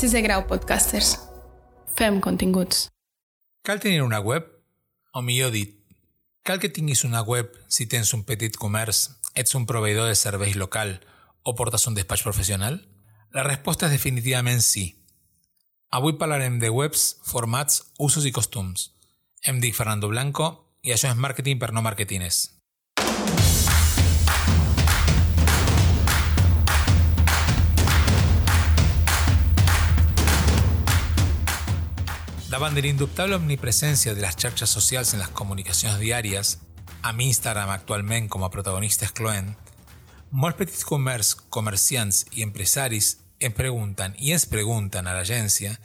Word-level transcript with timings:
Sisè 0.00 0.22
grau 0.24 0.46
podcasters. 0.48 1.10
Fem 1.92 2.22
continguts. 2.24 2.86
Cal 3.60 3.82
tenir 3.84 4.00
una 4.00 4.22
web? 4.24 4.46
O 5.12 5.20
millor 5.20 5.50
dit, 5.52 5.74
cal 6.40 6.56
que 6.56 6.70
tinguis 6.72 7.02
una 7.04 7.20
web 7.20 7.50
si 7.68 7.84
tens 7.84 8.14
un 8.16 8.22
petit 8.24 8.56
comerç, 8.56 9.10
ets 9.36 9.52
un 9.58 9.66
proveïdor 9.68 10.08
de 10.08 10.14
serveis 10.16 10.56
local 10.56 10.94
o 11.44 11.52
portes 11.52 11.84
un 11.84 11.98
despatx 11.98 12.24
professional? 12.24 12.80
La 13.36 13.44
resposta 13.44 13.90
és 13.90 13.92
definitivament 13.98 14.64
sí. 14.64 14.86
Avui 15.92 16.16
parlarem 16.16 16.56
de 16.64 16.72
webs, 16.72 17.18
formats, 17.20 17.82
usos 17.98 18.24
i 18.24 18.32
costums. 18.32 18.94
Em 19.44 19.60
dic 19.60 19.76
Fernando 19.76 20.08
Blanco 20.08 20.48
i 20.80 20.96
això 20.96 21.12
és 21.12 21.20
Marketing 21.20 21.60
per 21.60 21.74
no 21.76 21.84
marketines. 21.84 22.46
Davant 32.50 32.74
de 32.74 32.82
l'indubtable 32.82 33.36
omnipresència 33.38 34.10
de 34.10 34.24
les 34.24 34.34
xarxes 34.34 34.72
socials 34.74 35.12
en 35.14 35.20
les 35.22 35.28
comunicacions 35.38 36.00
diàries, 36.02 36.56
amb 37.06 37.22
Instagram 37.22 37.70
actualment 37.70 38.26
com 38.26 38.42
a 38.42 38.48
protagonista 38.50 39.06
excloent, 39.06 39.52
molts 40.34 40.58
petits 40.58 40.82
comerç, 40.88 41.36
comerciants 41.54 42.24
i 42.34 42.42
empresaris 42.42 43.12
em 43.38 43.54
pregunten 43.54 44.18
i 44.18 44.34
ens 44.34 44.48
pregunten 44.50 45.06
a 45.06 45.14
l'agència 45.14 45.76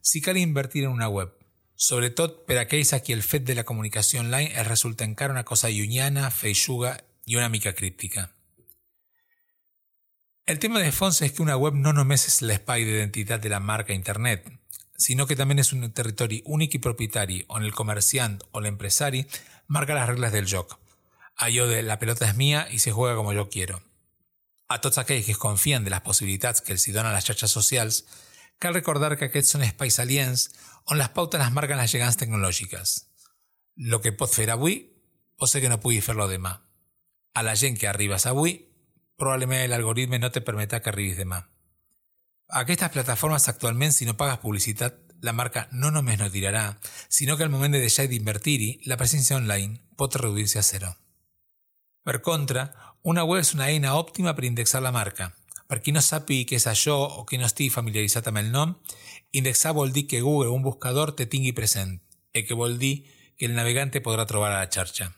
si 0.00 0.24
cal 0.24 0.40
invertir 0.40 0.86
en 0.86 0.96
una 0.96 1.10
web, 1.12 1.36
sobretot 1.76 2.40
per 2.48 2.56
aquells 2.62 2.94
a 2.96 3.02
qui 3.04 3.12
el 3.12 3.20
fet 3.20 3.44
de 3.44 3.60
la 3.60 3.68
comunicació 3.68 4.24
online 4.24 4.56
els 4.56 4.68
resulta 4.72 5.04
encara 5.04 5.36
una 5.36 5.44
cosa 5.44 5.68
llunyana, 5.68 6.30
feixuga 6.30 6.96
i 7.26 7.36
una 7.36 7.52
mica 7.52 7.76
críptica. 7.76 8.30
El 10.48 10.56
tema 10.58 10.80
de 10.80 10.88
fons 10.92 11.20
és 11.20 11.36
que 11.36 11.44
una 11.44 11.60
web 11.60 11.76
no 11.76 11.92
només 11.92 12.24
és 12.32 12.40
l'espai 12.40 12.88
d'identitat 12.88 13.44
de 13.44 13.52
la 13.52 13.60
marca 13.60 13.92
internet, 13.92 14.48
sinó 14.96 15.26
que 15.26 15.36
també 15.36 15.56
és 15.60 15.72
un 15.72 15.84
territori 15.92 16.42
únic 16.46 16.74
i 16.74 16.82
propietari 16.82 17.42
on 17.48 17.64
el 17.64 17.74
comerciant 17.74 18.38
o 18.52 18.60
l'empresari 18.60 19.24
marca 19.66 19.94
les 19.94 20.08
regles 20.08 20.32
del 20.32 20.46
joc. 20.46 20.78
Allò 21.36 21.66
de 21.66 21.82
la 21.82 21.98
pelota 21.98 22.28
és 22.28 22.36
mia 22.36 22.66
i 22.70 22.78
se 22.78 22.92
juega 22.92 23.16
com 23.16 23.32
jo 23.34 23.48
quiero. 23.50 23.80
A 24.68 24.80
tots 24.80 24.98
aquells 24.98 25.26
que 25.26 25.32
es 25.32 25.84
de 25.84 25.90
les 25.90 26.00
possibilitats 26.00 26.60
que 26.60 26.72
els 26.72 26.86
hi 26.88 26.92
donen 26.92 27.12
les 27.12 27.24
xarxes 27.24 27.50
socials, 27.50 28.04
cal 28.58 28.74
recordar 28.74 29.16
que 29.18 29.26
aquests 29.26 29.50
són 29.50 29.62
espais 29.62 29.98
aliens 29.98 30.50
on 30.86 30.98
les 30.98 31.08
pautes 31.08 31.40
les 31.40 31.52
marquen 31.52 31.78
les 31.78 31.90
gegants 31.90 32.16
tecnològiques. 32.16 33.06
Lo 33.76 34.00
que 34.00 34.12
pots 34.12 34.36
fer 34.36 34.50
avui 34.50 34.94
pot 35.36 35.50
ser 35.50 35.60
que 35.60 35.68
no 35.68 35.80
pugui 35.80 36.00
fer-lo 36.00 36.28
demà. 36.28 36.60
A 37.34 37.42
la 37.42 37.56
gent 37.56 37.76
que 37.76 37.88
arribes 37.88 38.26
avui, 38.26 38.54
probablement 39.18 39.68
l'algoritme 39.68 40.18
no 40.18 40.30
te 40.30 40.40
permetrà 40.40 40.80
que 40.80 40.90
arribis 40.90 41.18
demà. 41.18 41.42
A 42.48 42.60
aquestes 42.60 42.90
plataformes 42.90 43.48
actualment, 43.48 43.92
si 43.92 44.04
no 44.04 44.16
pagues 44.16 44.38
publicitat, 44.42 45.00
la 45.24 45.32
marca 45.32 45.68
no 45.72 45.90
només 45.90 46.18
no 46.20 46.28
tirarà, 46.30 46.78
sinó 47.08 47.36
que 47.36 47.44
al 47.44 47.50
moment 47.50 47.72
de 47.72 47.80
deixar 47.80 48.04
d'invertir-hi, 48.10 48.84
la 48.90 48.98
presència 49.00 49.38
online 49.38 49.80
pot 49.96 50.16
reduir-se 50.20 50.60
a 50.60 50.62
zero. 50.62 50.92
Per 52.04 52.20
contra, 52.20 52.66
una 53.02 53.24
web 53.24 53.40
és 53.40 53.54
una 53.56 53.70
eina 53.72 53.94
òptima 53.96 54.34
per 54.36 54.44
indexar 54.44 54.82
la 54.84 54.92
marca. 54.92 55.30
Per 55.64 55.80
qui 55.80 55.94
no 55.96 56.02
sàpiga 56.04 56.50
què 56.50 56.60
és 56.60 56.66
això 56.68 56.94
o 57.00 57.24
qui 57.24 57.40
no 57.40 57.48
estigui 57.48 57.72
familiaritzat 57.72 58.28
amb 58.28 58.42
el 58.42 58.52
nom, 58.52 58.76
indexar 59.32 59.72
que 60.08 60.20
Google 60.20 60.50
un 60.50 60.62
buscador 60.62 61.16
te 61.16 61.26
tingui 61.26 61.52
present, 61.52 62.00
el 62.34 62.46
que 62.46 62.54
vol 62.54 62.78
dir 62.78 63.08
que 63.36 63.46
el 63.46 63.54
navegante 63.54 64.02
podrà 64.02 64.26
trobar 64.26 64.52
a 64.52 64.60
la 64.60 64.70
xarxa. 64.70 65.12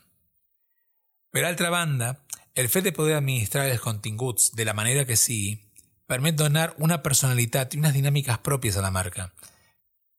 Per 1.32 1.44
altra 1.44 1.70
banda, 1.70 2.24
el 2.54 2.68
fet 2.68 2.84
de 2.84 2.92
poder 2.92 3.16
administrar 3.16 3.66
els 3.66 3.80
continguts 3.80 4.52
de 4.54 4.64
la 4.64 4.72
manera 4.72 5.04
que 5.04 5.16
sigui 5.16 5.65
permet 6.06 6.36
donar 6.38 6.74
una 6.78 7.02
personalitat 7.02 7.74
i 7.74 7.80
unes 7.82 7.94
dinàmiques 7.94 8.38
pròpies 8.46 8.78
a 8.78 8.84
la 8.84 8.92
marca, 8.94 9.32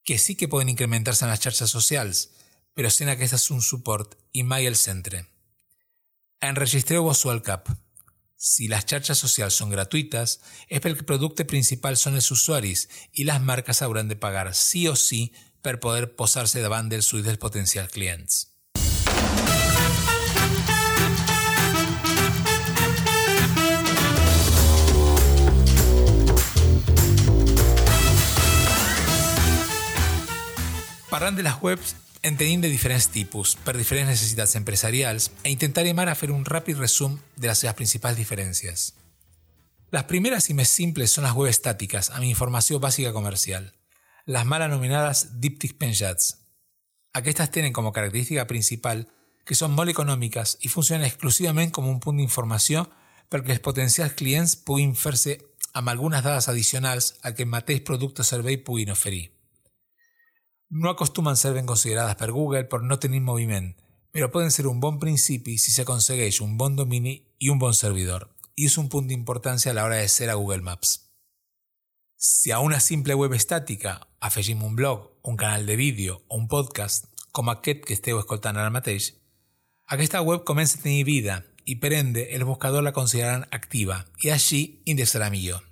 que 0.04 0.18
sí 0.18 0.36
que 0.36 0.48
poden 0.48 0.70
incrementar-se 0.70 1.26
en 1.26 1.32
les 1.32 1.42
xarxes 1.44 1.72
socials, 1.72 2.28
però 2.76 2.92
sent 2.94 3.10
aquestes 3.10 3.50
un 3.52 3.62
suport 3.62 4.16
i 4.34 4.44
mai 4.44 4.68
el 4.68 4.76
centre. 4.76 5.26
Enregistreu-vos-ho 6.40 7.32
al 7.32 7.42
cap. 7.42 7.72
Si 8.38 8.68
les 8.70 8.86
xarxes 8.86 9.18
socials 9.18 9.56
són 9.58 9.72
gratuïtes, 9.74 10.38
és 10.70 10.84
perquè 10.84 11.02
el 11.02 11.10
producte 11.10 11.48
principal 11.50 11.98
són 11.98 12.20
els 12.20 12.30
usuaris 12.32 12.86
i 13.14 13.26
les 13.26 13.42
marques 13.42 13.82
hauran 13.82 14.08
de 14.08 14.16
pagar 14.16 14.54
sí 14.54 14.86
o 14.88 14.96
sí 14.96 15.32
per 15.66 15.80
poder 15.82 16.14
posar-se 16.16 16.62
davant 16.62 16.88
dels 16.88 17.10
ulls 17.14 17.26
dels 17.26 17.42
potencials 17.42 17.92
clients. 17.92 18.47
Parlant 31.28 31.44
de 31.44 31.50
les 31.50 31.62
webs, 31.62 31.96
en 32.24 32.38
tenim 32.40 32.62
de 32.64 32.70
diferents 32.72 33.10
tipus, 33.12 33.58
per 33.60 33.74
diferents 33.76 34.08
necessitats 34.08 34.56
empresarials, 34.56 35.26
e 35.44 35.52
intentarem 35.52 36.00
ara 36.00 36.14
fer 36.16 36.30
un 36.32 36.46
ràpid 36.48 36.80
resum 36.80 37.18
de 37.36 37.50
les 37.50 37.60
seves 37.60 37.76
principals 37.76 38.16
diferències. 38.16 38.94
Les 39.92 40.08
primeres 40.08 40.48
i 40.48 40.56
més 40.56 40.72
simples 40.72 41.12
són 41.12 41.28
les 41.28 41.36
webs 41.36 41.58
estàtiques, 41.58 42.14
amb 42.16 42.30
informació 42.30 42.80
bàsica 42.80 43.12
comercial. 43.12 43.68
Les 44.24 44.48
mal 44.48 44.64
anomenades 44.70 45.26
díptics 45.44 45.76
penjats. 45.76 46.32
Aquestes 47.12 47.52
tenen 47.52 47.76
com 47.76 47.92
a 47.92 47.96
característica 48.00 48.48
principal 48.48 49.04
que 49.44 49.60
són 49.60 49.76
molt 49.76 49.92
econòmiques 49.92 50.62
i 50.64 50.72
funcionen 50.72 51.12
exclusivament 51.12 51.76
com 51.76 51.92
un 51.92 52.00
punt 52.00 52.24
d'informació 52.24 52.88
perquè 53.28 53.58
els 53.58 53.66
potencials 53.68 54.16
clients 54.16 54.56
puguin 54.56 54.96
fer-se 54.96 55.42
amb 55.74 55.92
algunes 55.92 56.24
dades 56.24 56.48
addicionals 56.48 57.18
a 57.20 57.36
que 57.36 57.44
el 57.44 57.52
mateix 57.52 57.84
producte 57.84 58.24
o 58.24 58.32
servei 58.32 58.64
puguin 58.64 58.96
oferir. 58.96 59.26
No 60.70 60.90
acostumen 60.90 61.38
ser 61.38 61.54
ben 61.54 61.66
considerades 61.66 62.18
per 62.20 62.32
Google 62.32 62.66
per 62.66 62.82
no 62.84 63.00
tenir 63.00 63.22
moviment, 63.24 63.70
però 64.12 64.28
poden 64.32 64.52
ser 64.52 64.68
un 64.68 64.82
bon 64.84 64.98
principi 65.00 65.56
si 65.58 65.72
s'aconsegueix 65.72 66.42
un 66.44 66.58
bon 66.60 66.76
domini 66.76 67.22
i 67.40 67.48
un 67.50 67.60
bon 67.60 67.74
servidor, 67.74 68.28
i 68.60 68.66
és 68.68 68.76
un 68.78 68.90
punt 68.92 69.08
d'importància 69.08 69.72
a 69.72 69.78
l'hora 69.78 70.02
de 70.02 70.10
ser 70.12 70.28
a 70.30 70.36
Google 70.36 70.66
Maps. 70.66 70.98
Si 72.18 72.52
a 72.52 72.60
una 72.60 72.82
simple 72.82 73.16
web 73.16 73.32
estàtica 73.38 73.96
afegim 74.20 74.64
un 74.64 74.76
blog, 74.76 75.08
un 75.24 75.38
canal 75.38 75.66
de 75.66 75.78
vídeo 75.80 76.24
o 76.28 76.36
un 76.36 76.50
podcast, 76.52 77.08
com 77.32 77.48
aquest 77.48 77.86
que 77.86 77.96
esteu 77.96 78.20
escoltant 78.20 78.58
ara 78.58 78.74
mateix, 78.74 79.14
aquesta 79.88 80.20
web 80.20 80.44
comença 80.44 80.80
a 80.80 80.84
tenir 80.84 81.06
vida 81.08 81.46
i 81.64 81.78
per 81.80 81.94
ende 81.94 82.28
el 82.36 82.44
buscador 82.44 82.84
la 82.84 82.92
consideraran 82.92 83.48
activa 83.56 84.02
i 84.20 84.36
així 84.36 84.82
indexarà 84.84 85.30
millor. 85.32 85.64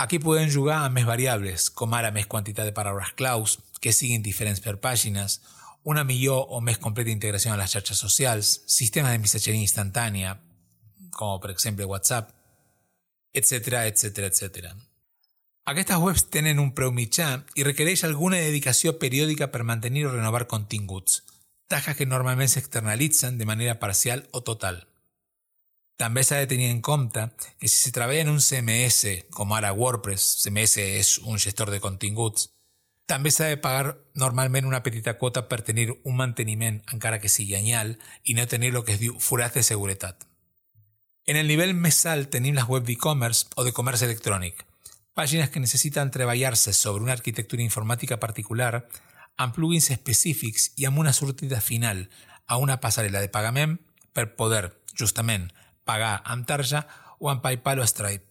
Aquí 0.00 0.16
podem 0.16 0.48
jugar 0.48 0.78
amb 0.80 0.96
més 0.96 1.04
variables, 1.04 1.66
com 1.76 1.92
ara 1.92 2.08
més 2.08 2.24
quantitat 2.24 2.64
de 2.64 2.72
paraules 2.72 3.10
claus, 3.18 3.58
que 3.84 3.92
siguin 3.92 4.22
diferents 4.24 4.62
per 4.64 4.78
pàgines, 4.80 5.42
una 5.84 6.04
millor 6.08 6.46
o 6.48 6.60
més 6.64 6.78
completa 6.80 7.12
integració 7.12 7.52
en 7.52 7.60
les 7.60 7.74
xarxes 7.74 8.00
socials, 8.00 8.62
sistemes 8.64 9.12
de 9.12 9.20
missatgeria 9.20 9.60
instantània, 9.60 10.38
com 11.12 11.36
per 11.42 11.52
exemple 11.52 11.84
WhatsApp, 11.84 12.32
etc 13.36 13.84
etc 13.90 14.24
etc. 14.30 14.72
Aquestes 15.68 16.00
webs 16.00 16.24
tenen 16.32 16.64
un 16.64 16.72
preu 16.72 16.96
mitjà 16.96 17.44
i 17.54 17.64
alguna 18.08 18.40
dedicació 18.40 18.96
periòdica 18.98 19.52
per 19.52 19.68
mantenir 19.68 20.06
o 20.06 20.16
renovar 20.16 20.46
continguts, 20.46 21.24
tasques 21.68 21.96
que 21.96 22.06
normalment 22.06 22.48
s'externalitzen 22.48 23.36
de 23.36 23.44
manera 23.44 23.78
parcial 23.78 24.24
o 24.32 24.40
total. 24.40 24.86
També 26.00 26.22
s'ha 26.24 26.38
de 26.40 26.46
tenir 26.48 26.70
en 26.72 26.80
compte 26.80 27.26
que 27.60 27.68
si 27.68 27.76
se 27.76 27.92
treballa 27.92 28.22
en 28.22 28.30
un 28.32 28.40
CMS, 28.40 29.26
com 29.36 29.52
ara 29.52 29.74
WordPress, 29.76 30.38
CMS 30.40 30.78
és 30.80 31.18
un 31.28 31.36
gestor 31.36 31.68
de 31.68 31.80
continguts, 31.84 32.46
també 33.04 33.28
s'ha 33.28 33.50
de 33.50 33.58
pagar 33.60 33.98
normalment 34.14 34.64
una 34.64 34.80
petita 34.80 35.18
quota 35.20 35.42
per 35.50 35.60
tenir 35.60 35.90
un 35.92 36.16
manteniment, 36.16 36.80
encara 36.94 37.20
que 37.20 37.28
sigui 37.28 37.58
anyal, 37.58 37.98
i 38.24 38.32
no 38.32 38.48
tenir 38.48 38.72
el 38.72 38.80
que 38.86 38.96
es 38.96 39.02
diu 39.02 39.20
forats 39.20 39.60
de 39.60 39.66
seguretat. 39.66 40.24
En 41.28 41.36
el 41.36 41.52
nivell 41.52 41.76
més 41.76 42.00
alt 42.08 42.32
tenim 42.32 42.56
les 42.56 42.70
web 42.70 42.88
d'e-commerce 42.88 43.52
o 43.60 43.68
de 43.68 43.76
comerç 43.76 44.08
electrònic, 44.08 44.64
pàgines 45.12 45.52
que 45.52 45.60
necessiten 45.60 46.08
treballar-se 46.08 46.72
sobre 46.72 47.04
una 47.04 47.12
arquitectura 47.12 47.66
informàtica 47.66 48.16
particular 48.16 48.86
amb 49.36 49.52
plugins 49.52 49.92
específics 49.92 50.70
i 50.80 50.88
amb 50.88 51.04
una 51.04 51.12
sortida 51.12 51.60
final 51.60 52.06
a 52.46 52.56
una 52.56 52.80
passarel·la 52.80 53.20
de 53.20 53.28
pagament 53.28 53.82
per 54.16 54.30
poder, 54.40 54.70
justament, 54.96 55.50
pagar 55.84 56.20
amb 56.24 56.46
tarja 56.46 56.86
o 57.18 57.30
amb 57.30 57.42
PayPal 57.42 57.80
o 57.80 57.86
Stripe. 57.86 58.26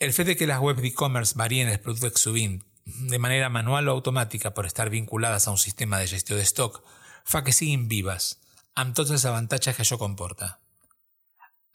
El 0.00 0.12
fet 0.16 0.32
de 0.32 0.36
que 0.36 0.48
les 0.48 0.60
webs 0.60 0.82
d'e-commerce 0.82 1.36
varien 1.36 1.68
els 1.68 1.82
productes 1.84 2.24
sovint 2.24 2.60
de 2.84 3.18
manera 3.18 3.50
manual 3.52 3.88
o 3.88 3.92
automàtica 3.92 4.54
per 4.56 4.66
estar 4.66 4.88
vinculades 4.90 5.46
a 5.46 5.52
un 5.52 5.58
sistema 5.58 5.98
de 5.98 6.08
gestió 6.08 6.36
de 6.36 6.46
stock 6.46 6.80
fa 7.24 7.44
que 7.44 7.52
siguin 7.52 7.86
vives, 7.88 8.38
amb 8.74 8.94
tots 8.96 9.12
els 9.14 9.26
avantatges 9.28 9.76
que 9.76 9.84
això 9.84 9.98
comporta. 10.00 10.56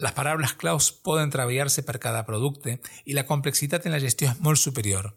Les 0.01 0.11
paraules 0.11 0.53
claus 0.59 0.89
poden 0.91 1.31
treballar-se 1.31 1.85
per 1.87 2.01
cada 2.03 2.25
producte 2.27 2.79
i 3.05 3.15
la 3.15 3.27
complexitat 3.29 3.85
en 3.85 3.95
la 3.95 4.01
gestió 4.03 4.33
és 4.33 4.41
molt 4.43 4.59
superior. 4.59 5.13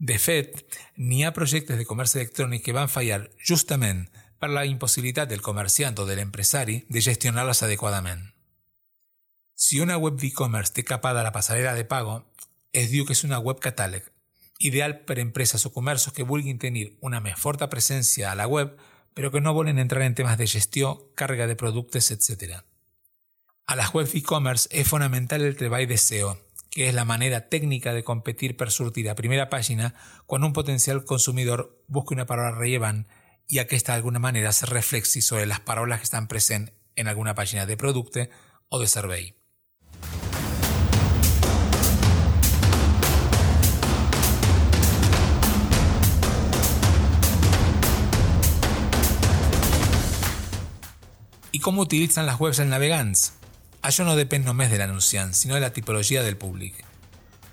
De 0.00 0.16
fet, 0.18 0.64
n'hi 0.96 1.22
ha 1.22 1.36
projectes 1.36 1.78
de 1.78 1.86
comerç 1.86 2.16
electrònic 2.16 2.64
que 2.64 2.74
van 2.74 2.88
fallar 2.88 3.28
justament 3.46 4.06
per 4.40 4.48
la 4.48 4.64
impossibilitat 4.64 5.28
del 5.28 5.44
comerciant 5.44 5.98
o 6.00 6.06
de 6.08 6.16
l'empresari 6.16 6.80
de 6.88 7.04
gestionar-les 7.04 7.62
adequadament. 7.62 8.29
Si 9.60 9.78
una 9.78 9.98
web 9.98 10.14
d'e-commerce 10.16 10.72
té 10.72 10.82
capada 10.88 11.20
la 11.20 11.34
passarel·la 11.34 11.74
de 11.76 11.82
pago, 11.84 12.14
es 12.72 12.86
diu 12.88 13.04
que 13.04 13.12
és 13.12 13.26
una 13.28 13.38
web 13.44 13.58
catàleg. 13.60 14.06
ideal 14.58 14.94
per 15.08 15.18
empresas 15.18 15.64
o 15.64 15.72
comerços 15.72 16.12
que 16.12 16.24
vulguin 16.24 16.58
tenir 16.58 16.96
una 17.00 17.20
més 17.20 17.36
forta 17.40 17.68
presència 17.68 18.30
a 18.30 18.34
la 18.34 18.46
web, 18.46 18.72
però 19.14 19.30
que 19.30 19.40
no 19.40 19.54
volen 19.54 19.78
entrar 19.78 20.02
en 20.04 20.14
temes 20.14 20.36
de 20.38 20.46
gestió, 20.46 21.12
càrrega 21.14 21.46
de 21.46 21.56
productes, 21.56 22.10
etc. 22.10 22.60
A 23.66 23.76
las 23.76 23.94
webs 23.94 24.14
e-commerce 24.14 24.68
és 24.70 24.88
fonamental 24.88 25.44
el 25.44 25.56
treball 25.56 25.86
de 25.88 25.96
SEO, 25.96 26.36
que 26.70 26.88
és 26.88 26.94
la 26.94 27.04
manera 27.04 27.48
tècnica 27.48 27.92
de 27.92 28.04
competir 28.04 28.56
per 28.56 28.70
sortir 28.70 29.08
a 29.08 29.16
primera 29.16 29.50
pàgina 29.50 29.94
quan 30.26 30.44
un 30.44 30.52
potencial 30.52 31.04
consumidor 31.04 31.84
busca 31.86 32.14
una 32.14 32.26
paraula 32.26 32.56
rellevant 32.56 33.06
i 33.48 33.60
aquesta 33.60 33.92
d'alguna 33.92 34.20
manera 34.20 34.52
se 34.52 34.66
reflexi 34.66 35.20
sobre 35.20 35.44
les 35.44 35.60
paraules 35.60 36.00
que 36.00 36.08
estan 36.08 36.28
presents 36.28 36.72
en 36.96 37.08
alguna 37.08 37.34
pàgina 37.34 37.66
de 37.66 37.76
producte 37.76 38.30
o 38.68 38.80
de 38.80 38.88
servei. 38.88 39.39
I 51.52 51.58
com 51.58 51.80
utilitzen 51.82 52.28
les 52.28 52.38
webs 52.38 52.60
els 52.62 52.70
navegants? 52.70 53.32
Això 53.82 54.04
no 54.06 54.14
depèn 54.14 54.44
només 54.46 54.70
de 54.70 54.78
l'anunciant, 54.78 55.32
sinó 55.34 55.56
de 55.56 55.64
la 55.64 55.72
tipologia 55.74 56.22
del 56.22 56.36
públic. 56.38 56.84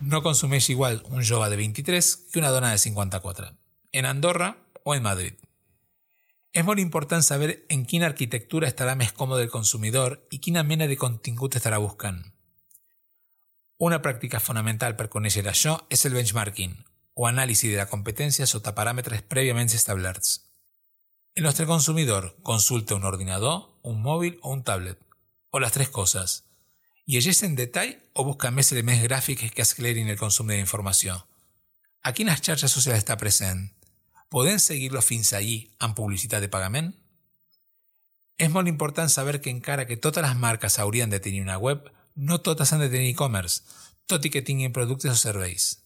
No 0.01 0.21
consumeix 0.21 0.69
igual 0.69 1.01
un 1.09 1.23
jove 1.25 1.49
de 1.49 1.57
23 1.57 2.15
que 2.31 2.37
una 2.37 2.51
dona 2.53 2.69
de 2.69 2.77
54, 2.77 3.49
en 3.93 4.05
Andorra 4.05 4.57
o 4.83 4.93
en 4.93 5.01
Madrid. 5.01 5.33
És 6.53 6.65
molt 6.65 6.79
important 6.79 7.25
saber 7.25 7.65
en 7.73 7.85
quina 7.89 8.05
arquitectura 8.05 8.69
estarà 8.69 8.93
més 8.95 9.13
còmode 9.17 9.47
el 9.47 9.53
consumidor 9.53 10.19
i 10.29 10.37
quina 10.37 10.63
mena 10.63 10.85
de 10.85 10.97
contingut 10.97 11.57
estarà 11.57 11.81
buscant. 11.81 12.21
Una 13.77 14.01
pràctica 14.01 14.41
fonamental 14.41 14.93
per 14.97 15.09
conèixer 15.09 15.45
això 15.49 15.73
és 15.89 16.05
el 16.05 16.13
benchmarking, 16.13 16.77
o 17.17 17.25
anàlisi 17.25 17.73
de 17.73 17.81
la 17.81 17.89
competència 17.89 18.45
sota 18.45 18.75
paràmetres 18.77 19.25
prèviament 19.25 19.73
establerts. 19.73 20.43
El 21.37 21.43
nostre 21.43 21.67
consumidor 21.69 22.35
consulta 22.41 22.95
un 22.95 23.03
ordinador, 23.05 23.67
un 23.87 24.01
mòbil 24.03 24.37
o 24.41 24.51
un 24.53 24.63
tablet, 24.63 24.99
o 25.51 25.59
les 25.63 25.73
tres 25.73 25.89
i 27.07 27.15
llegeix 27.15 27.39
en 27.47 27.55
detall 27.55 27.93
o 28.19 28.25
busca 28.27 28.51
més 28.51 28.73
elements 28.75 29.03
gràfics 29.05 29.53
que 29.55 29.63
esclerin 29.63 30.09
el 30.11 30.19
consum 30.19 30.47
de 30.47 30.57
la 30.57 30.63
informació. 30.65 31.15
A 32.03 32.11
quines 32.11 32.41
xarxes 32.43 32.71
socials 32.71 32.99
està 32.99 33.15
present? 33.15 33.69
Podem 34.29 34.59
seguir-lo 34.59 35.01
fins 35.01 35.31
allí 35.33 35.69
amb 35.79 35.95
publicitat 35.95 36.43
de 36.43 36.51
pagament? 36.51 36.91
És 38.37 38.51
molt 38.51 38.67
important 38.67 39.09
saber 39.09 39.39
que 39.41 39.49
encara 39.49 39.87
que 39.87 39.97
totes 39.97 40.23
les 40.23 40.35
marques 40.35 40.77
haurien 40.79 41.09
de 41.09 41.21
una 41.41 41.57
web, 41.57 41.87
no 42.15 42.41
totes 42.41 42.73
han 42.73 42.79
de 42.79 42.89
tenir 42.89 43.11
e-commerce, 43.11 43.61
tot 44.05 44.25
i 44.25 44.29
que 44.29 44.41
tinguin 44.41 44.73
productes 44.73 45.11
o 45.11 45.15
serveis. 45.15 45.79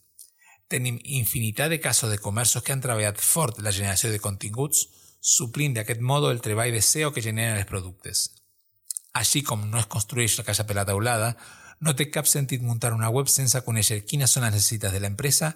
Tenim 0.68 1.00
infinitat 1.03 1.69
de 1.69 1.80
casos 1.80 2.09
de 2.09 2.18
comerços 2.18 2.63
que 2.63 2.74
han 2.74 2.81
treballat 2.81 3.19
fort 3.19 3.59
la 3.59 3.71
generació 3.71 4.09
de 4.09 4.19
continguts, 4.19 4.88
suplint 5.21 5.77
d'aquest 5.77 6.01
modo 6.01 6.31
el 6.33 6.41
treball 6.41 6.73
de 6.73 6.81
SEO 6.81 7.13
que 7.13 7.21
generen 7.21 7.62
els 7.62 7.69
productes. 7.69 8.31
Així 9.13 9.44
com 9.45 9.68
no 9.69 9.77
es 9.79 9.89
construeix 9.91 10.38
la 10.39 10.45
casa 10.47 10.65
per 10.65 10.75
la 10.75 10.85
taulada, 10.88 11.35
no 11.81 11.94
té 11.95 12.09
cap 12.09 12.27
sentit 12.29 12.62
muntar 12.62 12.94
una 12.94 13.09
web 13.09 13.29
sense 13.29 13.62
conèixer 13.65 14.01
quines 14.06 14.33
són 14.33 14.45
les 14.45 14.56
necessitats 14.57 14.94
de 14.94 15.01
l'empresa 15.03 15.53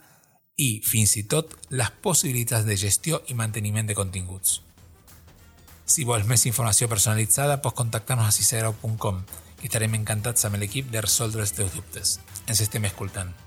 i, 0.58 0.82
fins 0.86 1.16
i 1.18 1.26
tot, 1.30 1.54
les 1.70 1.92
possibilitats 2.02 2.66
de 2.66 2.78
gestió 2.78 3.22
i 3.28 3.38
manteniment 3.38 3.90
de 3.90 3.98
continguts. 3.98 4.62
Si 5.86 6.06
vols 6.06 6.26
més 6.26 6.46
informació 6.50 6.90
personalitzada, 6.90 7.60
pots 7.62 7.78
contactar-nos 7.78 8.32
a 8.32 8.34
cicero.com, 8.34 9.22
que 9.60 9.70
estarem 9.70 9.98
encantats 10.00 10.50
amb 10.50 10.58
l'equip 10.62 10.90
de 10.94 11.06
resoldre 11.06 11.46
els 11.46 11.54
teus 11.54 11.74
dubtes. 11.78 12.20
Ens 12.50 12.62
estem 12.66 12.90
escoltant. 12.90 13.45